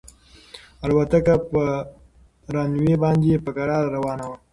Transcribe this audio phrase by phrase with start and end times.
[0.85, 1.63] الوتکه په
[2.53, 4.37] رن وې باندې په کراره روانه وه.